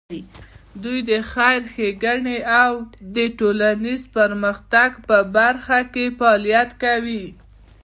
دوی 0.83 0.99
د 1.09 1.11
خیر 1.31 1.61
ښېګڼې 1.73 2.37
او 2.63 2.71
د 3.15 3.17
ټولنیز 3.39 4.01
پرمختګ 4.17 4.89
په 5.07 5.17
برخه 5.37 5.79
کې 5.93 6.05
فعالیت 6.17 6.69
کوي. 6.83 7.25